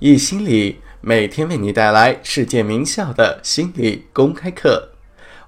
[0.00, 4.90] 易心理每天为你带来世界名校的心理公开课。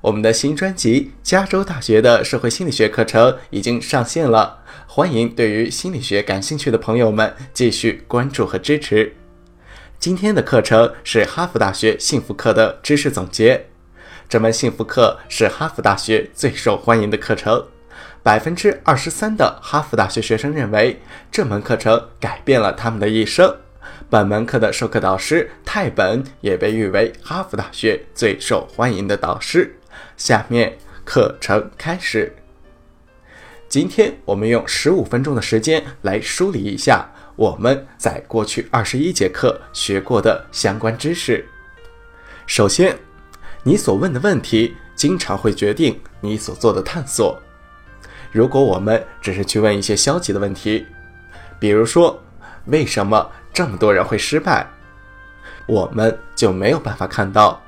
[0.01, 9.17] 我们的新专辑《加州大学的社会心理学课程》已经上线了，欢迎对于心理学感兴趣的朋友们继续关注和支持。
[9.99, 13.67] 今天的课程是哈佛大学幸福课的知识总结。
[14.29, 17.67] 这门幸福课是哈佛大学最受欢迎的课程，
[18.23, 21.01] 百分之二十三的哈佛大学学生认为
[21.33, 23.57] 这门课程改变了他们的一生。
[24.09, 29.77] 本门课的授课导师泰本也被誉为哈佛大学最受欢迎的导师。
[30.17, 32.33] 下面课程开始。
[33.69, 37.05] 今天我们用十五分钟的时间来梳理一下
[37.35, 41.45] 我们在过去二十一节课学过的相关知识。
[42.47, 42.97] 首先，
[43.65, 47.37] 你所问的问题经常会决定你所做的探索。
[48.31, 50.87] 如果我们只是去问一些消极的问题，
[51.59, 52.23] 比如说
[52.67, 53.29] 为什么？
[53.57, 54.67] 这么多人会失败，
[55.65, 57.59] 我们就没有办法看到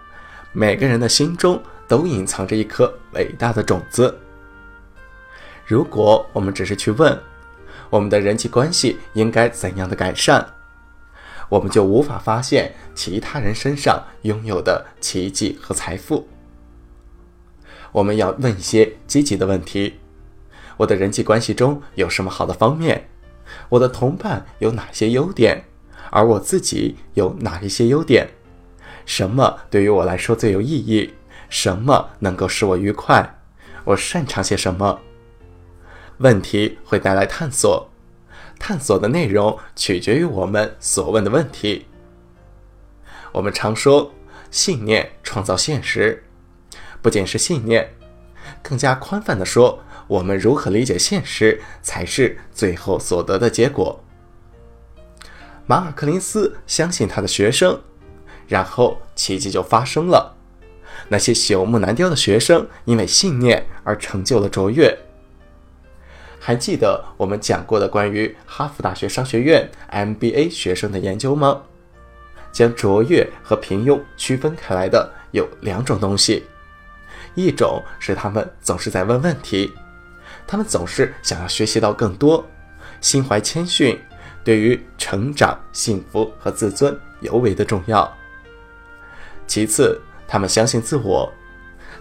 [0.53, 1.59] 每个人的心中
[1.89, 4.15] 都隐藏着一颗伟大的种子。
[5.65, 7.19] 如果我们只是去问
[7.89, 10.47] 我们的人际关系应该怎样的改善，
[11.49, 16.29] 我们就无法发现其他人身上拥有的奇迹和财富。
[17.93, 19.99] 我们要问一些积极的问题：
[20.77, 23.09] 我的人际关系中有什么好的方面？
[23.71, 25.65] 我的同伴有哪些优点？
[26.11, 28.29] 而我自己有哪一些优点？
[29.07, 31.15] 什么对于我来说最有意义？
[31.49, 33.39] 什么能够使我愉快？
[33.85, 35.01] 我擅长些什么？
[36.19, 37.89] 问题会带来探索，
[38.59, 41.87] 探索的内容取决于我们所问的问题。
[43.33, 44.13] 我们常说，
[44.51, 46.25] 信念创造现实，
[47.01, 47.95] 不仅是信念，
[48.63, 54.03] 更加宽泛的说，我们如何理解现实，才是最后所得的结果。
[55.69, 57.79] 马尔克林斯相信他的学生，
[58.49, 60.35] 然后奇迹就发生了。
[61.09, 64.99] 那些朽木难雕的学生因为信念而成就了卓越。
[66.41, 71.61] 还记得我们讲过的关于哈佛大学商学院 MBA 学生的研究吗？
[72.51, 76.45] 将卓越和平庸区分开来的有两种东西，
[77.35, 79.71] 一种是他们总是在问问题，
[80.47, 82.47] 他们总是想要学习到更多，
[83.03, 84.01] 心怀谦逊。
[84.49, 88.11] 对于成长、幸福和自尊尤为的重要。
[89.47, 91.31] 其次，他们相信自我，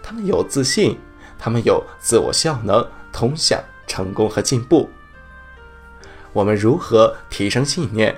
[0.01, 0.97] 他们有自信，
[1.37, 4.89] 他们有自我效能，通向成功和进步。
[6.31, 8.15] 我们如何提升信念？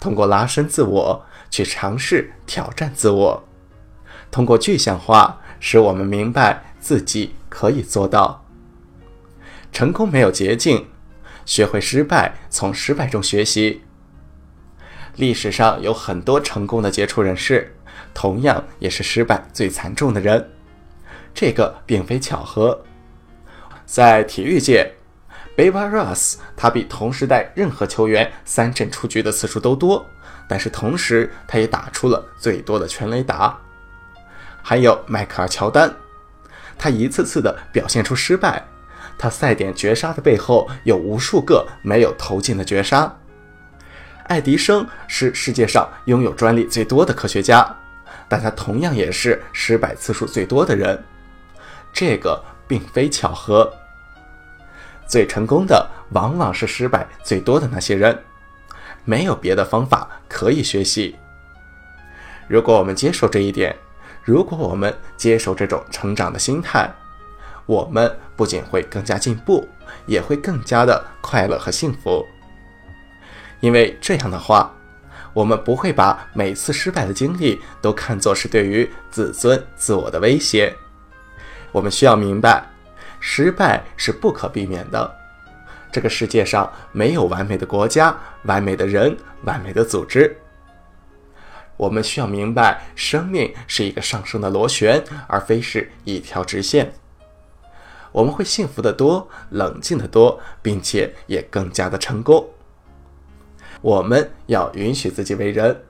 [0.00, 3.40] 通过拉伸自我，去尝试挑战自我；
[4.32, 8.44] 通过具象化，使我们明白自己可以做到。
[9.70, 10.88] 成功没有捷径。
[11.44, 13.82] 学会失败，从失败中学习。
[15.16, 17.76] 历史上有很多成功的杰出人士，
[18.14, 20.50] 同样也是失败最惨重的人。
[21.34, 22.82] 这个并非巧合。
[23.84, 24.90] 在体育界
[25.56, 30.06] ，Babe Ruth 他比同时代任何球员三振出局的次数都多，
[30.48, 33.58] 但是同时他也打出了最多的全垒打。
[34.62, 35.94] 还有迈克尔乔丹，
[36.78, 38.64] 他一次次的表现出失败。
[39.22, 43.16] 他赛点绝杀的背后有无数个没有投进的绝杀。
[44.24, 47.64] 爱迪生是世界上拥有专利最多的科学家，
[48.28, 51.00] 但他同样也是失败次数最多的人。
[51.92, 53.72] 这个并非巧合。
[55.06, 58.20] 最成功的往往是失败最多的那些人。
[59.04, 61.14] 没有别的方法可以学习。
[62.48, 63.76] 如果我们接受这一点，
[64.24, 66.92] 如果我们接受这种成长的心态。
[67.66, 69.66] 我们不仅会更加进步，
[70.06, 72.26] 也会更加的快乐和幸福。
[73.60, 74.74] 因为这样的话，
[75.32, 80.74] 我们不会把每次失败的经历都看作是对于自尊自我的威胁。
[81.70, 82.66] 我们需要明白，
[83.20, 85.16] 失败是不可避免的。
[85.90, 90.36] 这个世界上没有完美的国家、完美的人、完美的组织。
[91.76, 96.92] 我们需要明白，生命是一个上升的螺旋，而非是一条直线。
[98.12, 102.46] 我们会幸福的多，冷静的多，并且也更加的成功。
[103.80, 105.82] 我们要允许自己为人。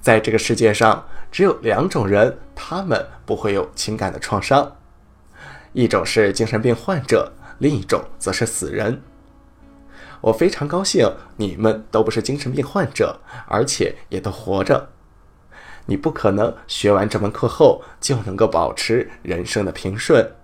[0.00, 4.76] 在这个世界上，只有两种人，他们不会有情感的创伤：
[5.72, 9.02] 一种是精神病患者，另一种则是死人。
[10.20, 14.90] 我非常高兴，你们都不是精神病患者，而且也都活着。
[15.86, 20.35] 你不可能学完这门课后就能够保持人生的平顺。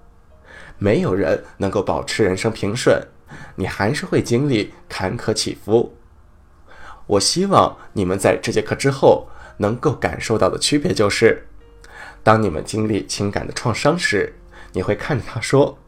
[0.79, 3.01] 没有人能够保持人生平顺，
[3.57, 5.97] 你还是会经历坎坷起伏。
[7.07, 9.29] 我希望你们在这节课之后
[9.59, 11.47] 能够感受到的区别就是，
[12.23, 14.35] 当你们经历情感的创伤时，
[14.73, 15.79] 你会看着他说：“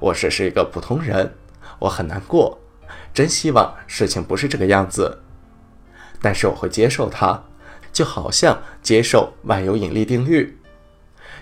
[0.00, 1.34] 我只是一个普通人，
[1.78, 2.58] 我很难过，
[3.14, 5.20] 真希望事情不是这个样子。”
[6.22, 7.44] 但是我会接受它，
[7.92, 10.58] 就好像接受万有引力定律，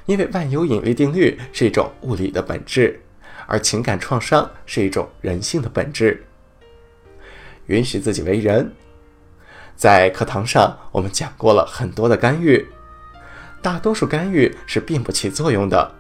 [0.09, 2.99] 因为万有引力定律是一种物理的本质，
[3.47, 6.25] 而情感创伤是一种人性的本质。
[7.67, 8.73] 允许自己为人。
[9.77, 12.67] 在课堂上，我们讲过了很多的干预，
[13.61, 15.93] 大多数干预是并不起作用的。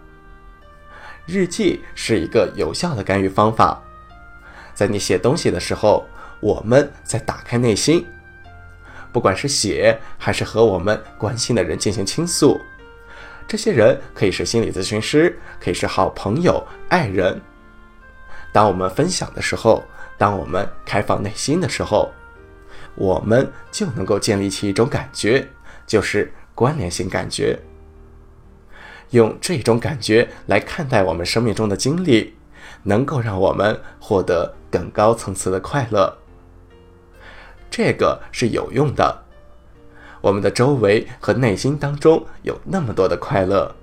[1.26, 3.78] 日记是一个有效的干预方法，
[4.72, 6.06] 在你写东西的时候，
[6.40, 8.06] 我们在打开内心，
[9.12, 12.58] 不管是写还是和我们关心的人进行倾诉，
[13.48, 17.40] 这些人可以是心理咨询师，可以是好朋友、爱人。
[18.52, 19.82] 当我们分享的时候，
[20.16, 22.12] 当我们开放内心的时候。
[22.94, 25.46] 我们就能够建立起一种感觉，
[25.86, 27.56] 就是关联性感觉。
[29.10, 32.34] 用这种感觉来看待我们生命中的经历，
[32.82, 36.12] 能够让我们获得更高层次的快乐。
[37.70, 39.27] 这个是有用的。
[40.20, 43.74] 我们的周围和内心当中有那么多的快乐，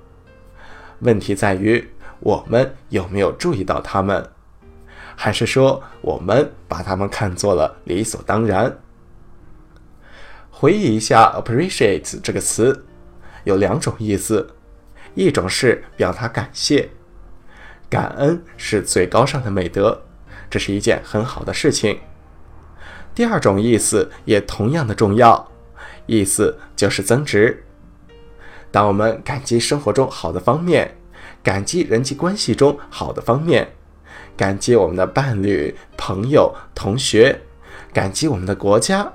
[0.99, 1.87] 问题在于
[2.19, 4.29] 我们有没有注意到他们，
[5.15, 8.77] 还是说我们把他们看作了理所当然？
[10.49, 12.85] 回忆一下，appreciate 这个词
[13.43, 14.55] 有两种意思，
[15.13, 16.89] 一种是表达感谢，
[17.89, 20.01] 感恩是最高尚的美德，
[20.49, 21.99] 这是一件很好的事情。
[23.13, 25.51] 第二种意思也同样的重要，
[26.05, 27.63] 意思就是增值。
[28.71, 30.95] 当我们感激生活中好的方面，
[31.41, 33.71] 感激人际关系中好的方面，
[34.35, 37.39] 感激我们的伴侣、朋友、同学，
[37.93, 39.11] 感激我们的国家。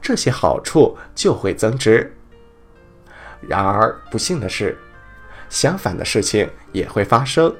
[0.00, 2.14] 这些好处就会增值。
[3.40, 4.76] 然而不幸的是，
[5.48, 7.54] 相反的事情也会发生。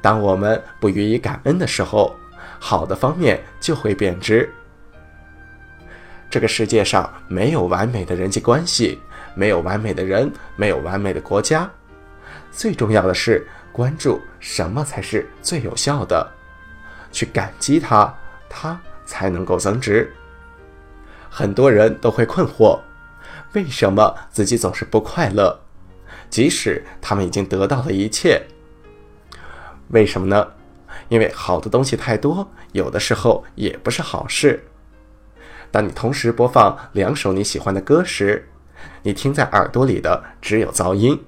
[0.00, 2.14] 当我们不予以感恩的时候，
[2.58, 4.50] 好的方面就会贬值。
[6.28, 9.00] 这个世界上没有完美的人际关系，
[9.34, 11.70] 没有完美的人，没有完美的国家。
[12.50, 16.26] 最重要的是关注什么才是最有效的，
[17.12, 18.12] 去感激它，
[18.48, 20.12] 它才能够增值。
[21.30, 22.80] 很多人都会困惑，
[23.52, 25.60] 为什么自己总是不快乐，
[26.28, 28.42] 即使他们已经得到了一切？
[29.88, 30.46] 为什么呢？
[31.08, 34.64] 因为好的东西太多，有的时候也不是好事。
[35.70, 38.48] 当你同时播放两首你喜欢的歌时，
[39.02, 41.22] 你听在耳朵里的只有噪音。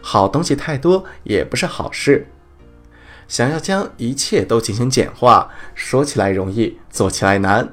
[0.00, 2.26] 好东西太多也不是好事。
[3.28, 7.72] 想要将一切都进行简化，说起来容易，做起来难。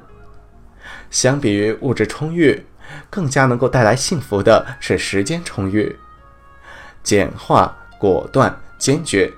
[1.10, 2.64] 相比于物质充裕，
[3.10, 5.94] 更加能够带来幸福的是时间充裕。
[7.02, 9.30] 简化、果断、坚决，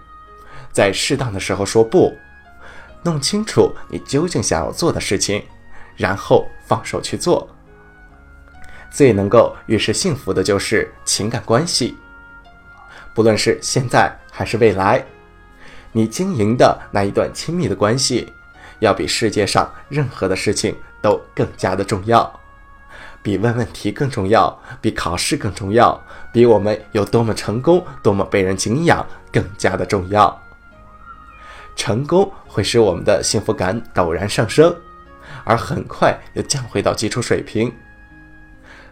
[0.70, 2.14] 在适当的时候说不，
[3.02, 5.42] 弄清楚你究竟想要做的事情，
[5.96, 7.48] 然后放手去做。
[8.90, 11.96] 最能够预示幸福的就是情感关系，
[13.14, 15.04] 不论是现在还是未来，
[15.92, 18.32] 你经营的那一段亲密的关系，
[18.80, 20.76] 要比世界上任何的事情。
[21.02, 22.40] 都更加的重要，
[23.24, 26.00] 比问问题更重要，比考试更重要，
[26.32, 30.40] 比我们有多么成功、多么被人敬仰更加的重要。
[31.74, 34.72] 成功会使我们的幸福感陡然上升，
[35.44, 37.75] 而很快又降回到基础水平。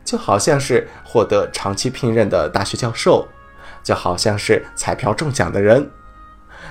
[0.05, 3.29] 就好像是获得长期聘任的大学教授，
[3.83, 5.91] 就好像是彩票中奖的人，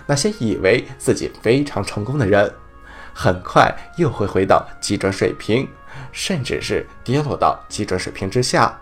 [0.07, 2.51] 那些以为自己非常成功的人。
[3.13, 5.67] 很快又会回到基准水平，
[6.11, 8.79] 甚至是跌落到基准水平之下，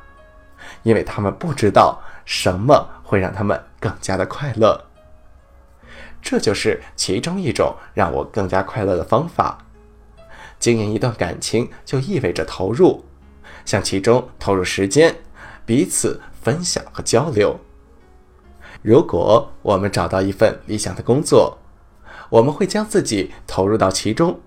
[0.84, 4.86] 因为他们不知道什么会让他们更加的快乐。
[6.22, 9.58] 这就是其中一种让我更加快乐的方法。
[10.60, 13.06] 经营一段感情就意味着投入，
[13.66, 15.16] 向其中投入时间，
[15.66, 17.60] 彼此分享和交流。
[18.82, 21.58] 如果我们找到一份理想的工作，
[22.30, 24.40] 我们会将自己投入到其中，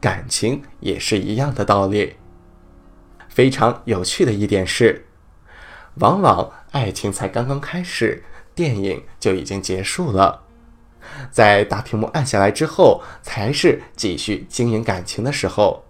[0.00, 2.16] 感情也是一样的道理。
[3.28, 5.06] 非常有趣的一点是，
[5.96, 10.45] 往往爱情才刚刚开始，电影就已经结束了。
[11.30, 15.84] 在大屏幕按下来之后，才是继续经营感情的时候。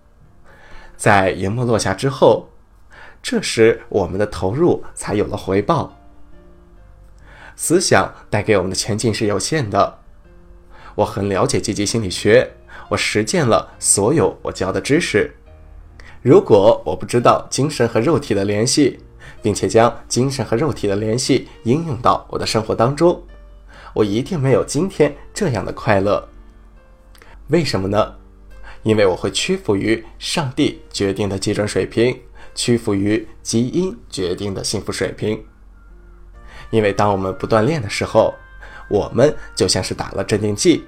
[0.97, 2.49] 在荧幕落下之后，
[3.23, 5.97] 这时我们的投入才有了回报。
[7.55, 9.99] 思想带给我们的前进是有限的。
[10.95, 12.51] 我很了解积极心理学，
[12.89, 15.35] 我实践了所有我教的知识，
[16.23, 18.99] 如果我不知道精神和肉体的联系，
[19.43, 23.23] 并且将精神和肉体的联系应用到我的生活当中，
[23.97, 26.29] 我一定没有今天这样的快乐。
[27.49, 28.15] 为什么呢？
[28.83, 32.21] 因为我会屈服于上帝决定的基准水平，
[32.55, 35.43] 屈服于基因决定的幸福水平。
[36.69, 38.35] 因为当我们不锻炼的时候，
[38.91, 40.85] 我们就像是打了镇定剂，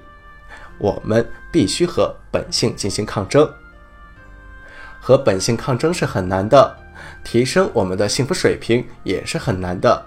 [0.77, 3.51] 我们必须和本性进行抗争。
[5.01, 6.77] 和本性抗争是很难的，
[7.23, 10.05] 提升我们的幸福水平也是很难的。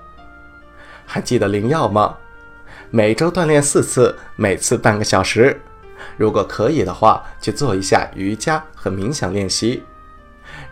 [1.04, 2.16] 还记得灵药吗？
[2.94, 5.58] 每周锻炼四次，每次半个小时。
[6.18, 9.80] 如果可以的话，去做一下瑜伽和冥想练习；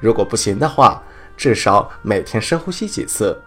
[0.00, 1.02] 如果不行的话，
[1.34, 3.40] 至少每天深呼吸几次，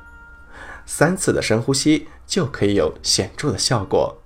[0.88, 4.18] 三次的深呼吸就可以有显著的效果。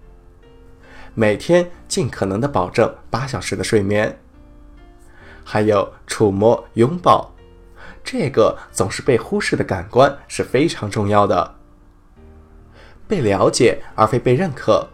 [1.13, 4.17] 每天尽可能的保证八小时的睡眠。
[5.43, 7.33] 还有触摸、拥抱，
[8.01, 11.55] 这个总是被忽视的感官是非常重要的。
[13.07, 14.87] 被了解而非被认可，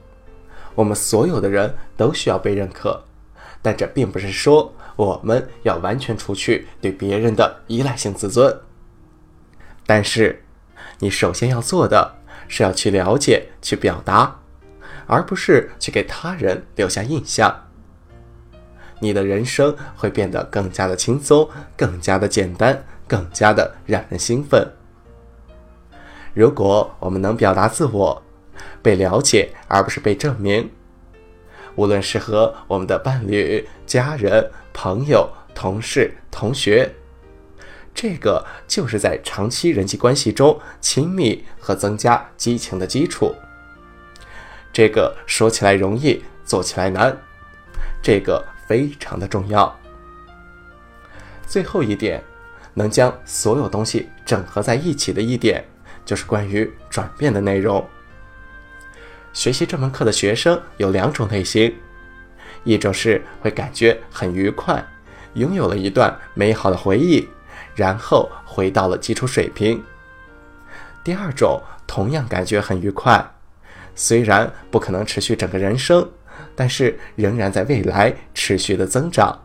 [0.76, 3.04] 我们所有的人都需要被认可，
[3.62, 8.62] 但这并不是说我们要完全除去对别人的依赖性自尊。
[9.86, 10.44] 但是，
[11.00, 12.16] 你首先要做的
[12.48, 14.40] 是要去了解、去表达，
[15.08, 17.68] 而不是去给他人留下印象。
[19.00, 24.66] 你的人生会变得更加的轻松，更加的简单，更加的让人兴奋。
[26.34, 28.22] 如果我们能表达自我，
[28.82, 30.70] 被了解而不是被证明，
[31.76, 36.92] 无论是和我们的伴侣、家人、朋友、同事、同学，
[37.94, 43.34] 这个就是在长期人际关系中亲密和增加激情的基础。
[44.72, 47.16] 这个说起来容易，做起来难。
[48.02, 48.44] 这个。
[48.66, 49.78] 非常的重要。
[51.46, 52.24] 最后一点，
[52.74, 55.64] 能将所有东西整合在一起的一点，
[56.06, 57.86] 就是关于转变的内容。
[59.34, 61.76] 学习这门课的学生有两种类型，
[62.64, 64.86] 一种是会感觉很愉快，
[65.34, 67.28] 拥有了一段美好的回忆，
[67.76, 69.80] 然后回到了基础水平；
[71.04, 73.26] 第二种同样感觉很愉快，
[73.96, 76.10] 虽然不可能持续整个人生。
[76.56, 79.44] 但是仍然在未来持续的增长。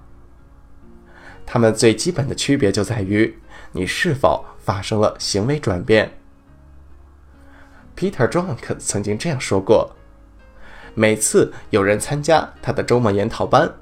[1.47, 3.39] 它们最基本的区别就在于
[3.73, 6.18] 你是否发生了行为转变。
[7.99, 9.91] Peter Drunk 曾经这样说过：
[10.95, 13.75] 每次有人参加他的周末研讨班，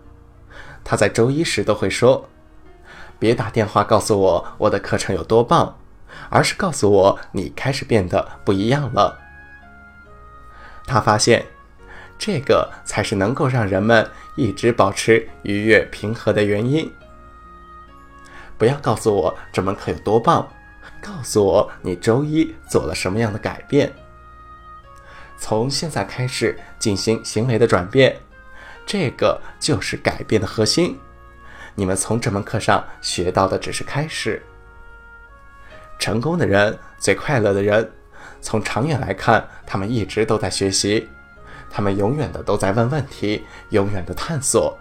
[0.82, 2.26] 他在周一时都会说
[3.20, 5.76] ：“别打电话告诉我我的课程有多棒，
[6.30, 9.18] 而是告诉我你开始变得不一样了。”
[10.88, 11.44] 他发现。
[12.18, 16.90] 这个才是能够让人们一直保持愉悦平和的原因。
[18.56, 20.48] 不要告诉我这门课有多棒，
[21.02, 23.92] 告诉我你周一做了什么样的改变。
[25.38, 28.16] 从现在开始进行行为的转变，
[28.86, 30.98] 这个就是改变的核心。
[31.74, 34.42] 你们从这门课上学到的只是开始。
[35.98, 37.90] 成功的人，最快乐的人，
[38.40, 41.08] 从长远来看，他们一直都在学习。
[41.70, 44.78] 他们永远的都在问问题，永远的探索。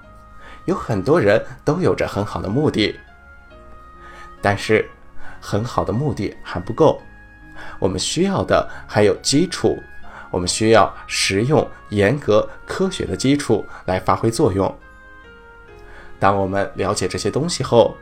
[0.66, 2.98] 有很多人都有着很好的目的，
[4.42, 4.90] 但是
[5.40, 7.02] 很好的目的还不够。
[7.80, 9.78] 我们需要的还有基础，
[10.36, 14.78] 我们需要实用、严格、科学的基础来发挥作用。
[16.20, 17.96] 当我们了解这些东西后，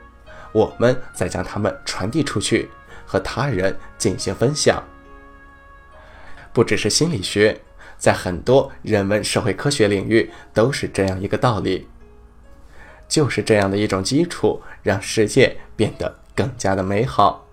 [0.52, 2.72] 我们再将它们传递出去，
[3.06, 4.84] 和他人进行分享。
[6.52, 7.62] 不只是心理学。
[8.00, 11.88] 在很多人文社会科学领域都是这样一个道理，
[13.08, 17.46] 就是这样的一种基础，让世界变得更加的美好。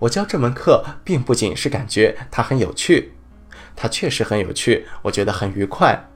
[0.00, 3.12] 我教这门课，并不仅是感觉它很有趣，
[3.76, 6.08] 它确实很有趣，我觉得很愉快。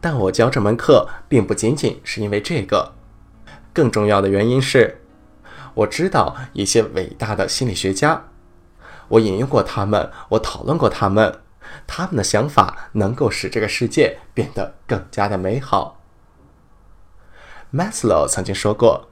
[0.00, 2.94] 但我教这门课，并不仅仅是因为这个，
[3.72, 5.02] 更重要的原因是，
[5.74, 8.24] 我知道一些伟大的心理学家，
[9.08, 11.40] 我引用过他们，我讨论过他们。
[11.86, 16.00] 他们的想法能够使这个世界变得更加的美好。
[17.72, 19.08] Maslow 曾经说过：“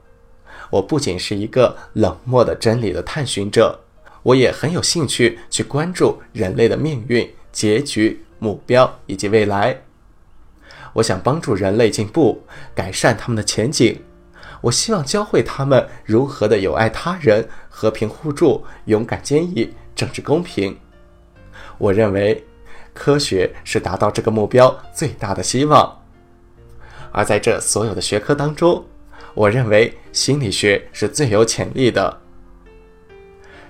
[0.71, 3.84] 我不仅是一个冷漠的真理的探寻者，
[4.25, 9.77] 我也很有兴趣去关注人类的命运、结局、目标以及未来。
[10.93, 12.41] 我想帮助人类进步，
[12.73, 14.01] 改善他们的前景。
[14.61, 20.75] 我希望教会他们如何的友爱他人、和平互助、勇敢坚毅、政治公平。
[21.77, 22.43] 我认为。”
[22.95, 26.01] 科学是达到这个目标最大的希望，
[27.11, 28.85] 而在这所有的学科当中，
[29.33, 32.21] 我认为心理学是最有潜力的。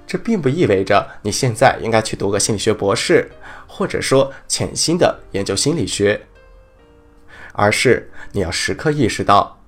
[0.07, 3.29] 这并不意味着你现在应该去读个心理学博士，
[3.67, 6.21] 或者说潜心的研究心理学，
[7.53, 9.59] 而是你要时刻意识到，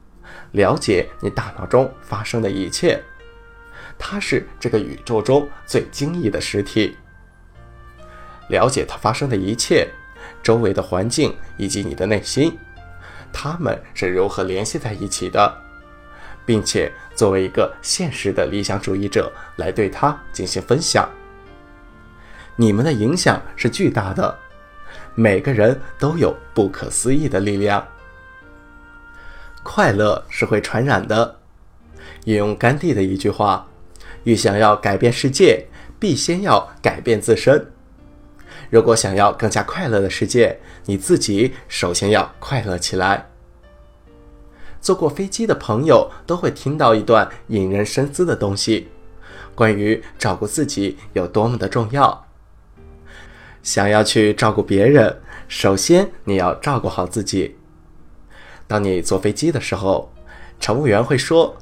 [0.51, 3.01] 了解你大脑中发生的一切，
[3.97, 6.95] 它是这个宇宙中最精益的实体。
[8.49, 9.87] 了解它发生的一切，
[10.43, 12.57] 周围的环境以及你的内心，
[13.33, 15.66] 它们是如何联系在一起的。
[16.47, 21.07] 并且作为一个现实的理想主义者来对他进行分享，
[22.55, 24.39] 你们的影响是巨大的，
[25.13, 27.85] 每个人都有不可思议的力量。
[29.61, 31.37] 快乐是会传染的。
[32.23, 33.67] 引用甘地的一句话
[34.23, 35.67] ：“欲想要改变世界，
[35.99, 37.73] 必先要改变自身。”
[38.71, 43.27] 如果想要更加快乐的世界，你自己首先要快乐起来。
[44.87, 48.87] 坐过飞机的朋友都会听到一段引人深思的东西，
[49.53, 52.25] 关于照顾自己有多么的重要。
[53.61, 57.57] 想要去照顾别人，首先你要照顾好自己。
[58.65, 60.09] 当你坐飞机的时候，
[60.57, 61.57] 乘务员会说：“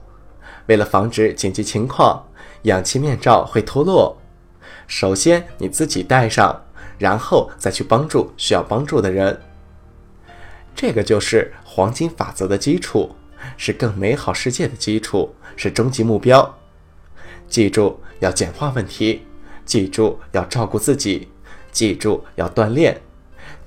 [0.70, 2.28] 为了防止紧急情况，
[2.62, 4.16] 氧气面罩会脱落，
[4.86, 6.62] 首先你自己戴上，
[7.00, 9.42] 然后再去帮助需要帮助的人。”
[10.78, 13.14] 这个就是黄金法则的基础，
[13.58, 16.58] 是更美好世界的基础，是终极目标。
[17.50, 19.24] 记住要简化问题，
[19.66, 21.28] 记住要照顾自己，
[21.74, 22.98] 记住要锻炼，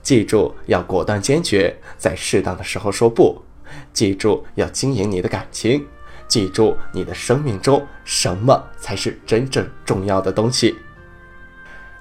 [0.03, 3.43] 记住要果断坚决，在适当的时候说不。
[3.93, 5.87] 记住要经营你的感情，
[6.27, 10.75] 记住你的生命中什么才是真正重要的东西。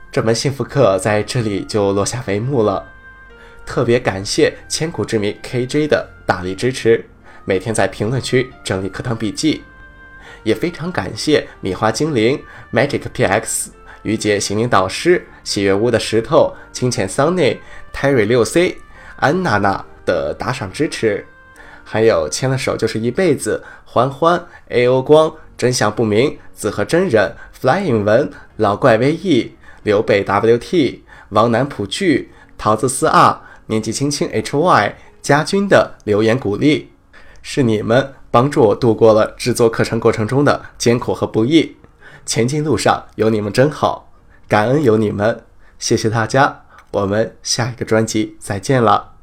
[0.09, 2.93] 这门幸福课在这里就落下帷幕了。
[3.67, 7.05] 特别感谢千古之谜 KJ 的大力支持，
[7.43, 9.62] 每天在评论区整理课堂笔记，
[10.43, 13.67] 也非常感谢米花精灵 Magic PX、
[14.03, 17.60] 于姐心灵导师、喜悦屋的石头、清浅桑内、
[17.93, 18.77] Terry 六 C、
[19.17, 21.27] 安娜娜的打赏支持，
[21.84, 29.51] 还有牵了手就是一辈子、欢欢、AO 光、真相不明、子和真人、Flying 文、老怪 VE、
[29.84, 33.41] 刘北 WT、王南普剧、桃子四 R。
[33.67, 36.89] 年纪轻轻，Hy 家军的留言鼓励，
[37.41, 41.77] 是你们帮助我度过了制作课程过程中的艰苦和不易。
[42.25, 44.12] 前进路上有你们真好，
[44.47, 45.43] 感恩有你们，
[45.80, 49.16] 谢谢大家，我们下一个专辑再见了。